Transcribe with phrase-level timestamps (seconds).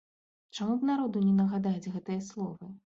[0.57, 2.77] Чаму б народу не нагадаць гэтыя словы?